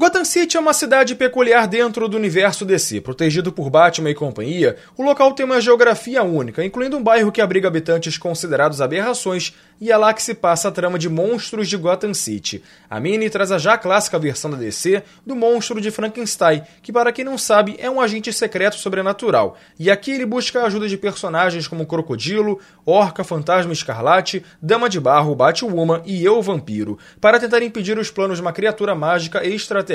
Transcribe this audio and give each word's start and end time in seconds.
Gotham 0.00 0.24
City 0.24 0.56
é 0.56 0.60
uma 0.60 0.72
cidade 0.72 1.14
peculiar 1.14 1.68
dentro 1.68 2.08
do 2.08 2.16
universo 2.16 2.64
DC. 2.64 3.02
Protegido 3.02 3.52
por 3.52 3.68
Batman 3.68 4.08
e 4.08 4.14
companhia, 4.14 4.78
o 4.96 5.02
local 5.02 5.34
tem 5.34 5.44
uma 5.44 5.60
geografia 5.60 6.22
única, 6.22 6.64
incluindo 6.64 6.96
um 6.96 7.02
bairro 7.02 7.30
que 7.30 7.38
abriga 7.38 7.68
habitantes 7.68 8.16
considerados 8.16 8.80
aberrações 8.80 9.54
e 9.78 9.90
é 9.90 9.96
lá 9.98 10.14
que 10.14 10.22
se 10.22 10.32
passa 10.32 10.68
a 10.68 10.70
trama 10.70 10.98
de 10.98 11.08
monstros 11.10 11.68
de 11.68 11.76
Gotham 11.76 12.14
City. 12.14 12.62
A 12.88 12.98
Mini 12.98 13.28
traz 13.28 13.52
a 13.52 13.58
já 13.58 13.76
clássica 13.76 14.18
versão 14.18 14.50
da 14.50 14.56
DC 14.56 15.02
do 15.24 15.36
monstro 15.36 15.78
de 15.82 15.90
Frankenstein, 15.90 16.62
que 16.82 16.92
para 16.92 17.12
quem 17.12 17.24
não 17.24 17.36
sabe 17.36 17.76
é 17.78 17.90
um 17.90 18.00
agente 18.00 18.32
secreto 18.32 18.76
sobrenatural. 18.76 19.58
E 19.78 19.90
aqui 19.90 20.12
ele 20.12 20.24
busca 20.24 20.62
a 20.62 20.66
ajuda 20.66 20.88
de 20.88 20.96
personagens 20.96 21.68
como 21.68 21.84
Crocodilo, 21.84 22.58
Orca, 22.86 23.22
Fantasma 23.22 23.72
Escarlate, 23.72 24.42
Dama 24.62 24.88
de 24.88 24.98
Barro, 24.98 25.34
Batwoman 25.34 26.00
e 26.06 26.24
Eu 26.24 26.40
Vampiro, 26.40 26.98
para 27.20 27.38
tentar 27.38 27.62
impedir 27.62 27.98
os 27.98 28.10
planos 28.10 28.38
de 28.38 28.42
uma 28.42 28.52
criatura 28.52 28.94
mágica 28.94 29.46
extraterrestre. 29.46 29.89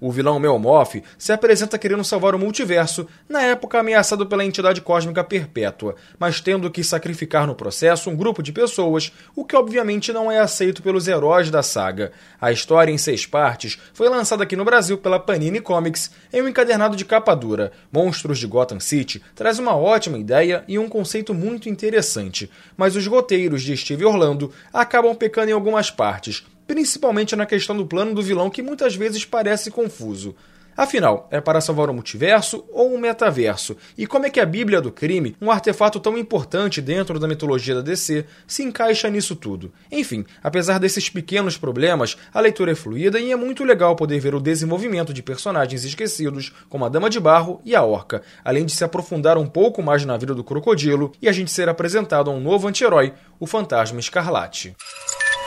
O 0.00 0.12
vilão 0.12 0.38
Melmoth 0.38 1.02
se 1.16 1.32
apresenta 1.32 1.78
querendo 1.78 2.04
salvar 2.04 2.34
o 2.34 2.38
multiverso, 2.38 3.06
na 3.28 3.42
época 3.42 3.80
ameaçado 3.80 4.26
pela 4.26 4.44
entidade 4.44 4.80
cósmica 4.80 5.24
perpétua, 5.24 5.96
mas 6.18 6.40
tendo 6.40 6.70
que 6.70 6.84
sacrificar 6.84 7.46
no 7.46 7.54
processo 7.54 8.10
um 8.10 8.16
grupo 8.16 8.42
de 8.42 8.52
pessoas, 8.52 9.12
o 9.34 9.44
que 9.44 9.56
obviamente 9.56 10.12
não 10.12 10.30
é 10.30 10.38
aceito 10.38 10.82
pelos 10.82 11.08
heróis 11.08 11.50
da 11.50 11.62
saga. 11.62 12.12
A 12.40 12.52
história, 12.52 12.92
em 12.92 12.98
seis 12.98 13.26
partes, 13.26 13.78
foi 13.92 14.08
lançada 14.08 14.42
aqui 14.42 14.56
no 14.56 14.64
Brasil 14.64 14.98
pela 14.98 15.18
Panini 15.18 15.60
Comics 15.60 16.10
em 16.32 16.42
um 16.42 16.48
encadernado 16.48 16.96
de 16.96 17.04
capa 17.04 17.34
dura. 17.34 17.72
Monstros 17.92 18.38
de 18.38 18.46
Gotham 18.46 18.80
City 18.80 19.22
traz 19.34 19.58
uma 19.58 19.76
ótima 19.76 20.18
ideia 20.18 20.64
e 20.68 20.78
um 20.78 20.88
conceito 20.88 21.34
muito 21.34 21.68
interessante, 21.68 22.50
mas 22.76 22.96
os 22.96 23.06
roteiros 23.06 23.62
de 23.62 23.76
Steve 23.76 24.04
Orlando 24.04 24.52
acabam 24.72 25.14
pecando 25.14 25.50
em 25.50 25.54
algumas 25.54 25.90
partes, 25.90 26.44
principalmente 26.68 27.34
na 27.34 27.46
questão 27.46 27.76
do 27.76 27.86
plano 27.86 28.14
do 28.14 28.22
vilão 28.22 28.50
que 28.50 28.62
muitas 28.62 28.94
vezes 28.94 29.24
parece 29.24 29.70
confuso. 29.70 30.36
Afinal, 30.78 31.26
é 31.32 31.40
para 31.40 31.60
salvar 31.60 31.90
o 31.90 31.92
multiverso 31.92 32.64
ou 32.72 32.94
o 32.94 33.00
metaverso? 33.00 33.76
E 33.96 34.06
como 34.06 34.26
é 34.26 34.30
que 34.30 34.38
a 34.38 34.46
Bíblia 34.46 34.80
do 34.80 34.92
Crime, 34.92 35.34
um 35.40 35.50
artefato 35.50 35.98
tão 35.98 36.16
importante 36.16 36.80
dentro 36.80 37.18
da 37.18 37.26
mitologia 37.26 37.74
da 37.74 37.80
DC, 37.80 38.24
se 38.46 38.62
encaixa 38.62 39.10
nisso 39.10 39.34
tudo? 39.34 39.72
Enfim, 39.90 40.24
apesar 40.40 40.78
desses 40.78 41.10
pequenos 41.10 41.56
problemas, 41.56 42.16
a 42.32 42.38
leitura 42.38 42.70
é 42.70 42.76
fluida 42.76 43.18
e 43.18 43.32
é 43.32 43.36
muito 43.36 43.64
legal 43.64 43.96
poder 43.96 44.20
ver 44.20 44.36
o 44.36 44.40
desenvolvimento 44.40 45.12
de 45.12 45.20
personagens 45.20 45.82
esquecidos, 45.82 46.52
como 46.68 46.84
a 46.84 46.88
Dama 46.88 47.10
de 47.10 47.18
Barro 47.18 47.60
e 47.64 47.74
a 47.74 47.82
Orca, 47.82 48.22
além 48.44 48.64
de 48.64 48.70
se 48.70 48.84
aprofundar 48.84 49.36
um 49.36 49.48
pouco 49.48 49.82
mais 49.82 50.04
na 50.04 50.16
vida 50.16 50.32
do 50.32 50.44
Crocodilo 50.44 51.10
e 51.20 51.28
a 51.28 51.32
gente 51.32 51.50
ser 51.50 51.68
apresentado 51.68 52.30
a 52.30 52.32
um 52.32 52.38
novo 52.38 52.68
anti-herói, 52.68 53.14
o 53.40 53.48
Fantasma 53.48 53.98
Escarlate. 53.98 54.76